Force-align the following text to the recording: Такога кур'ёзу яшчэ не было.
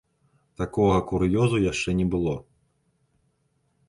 Такога 0.61 0.95
кур'ёзу 1.11 1.57
яшчэ 1.71 1.89
не 2.01 2.07
было. 2.15 2.33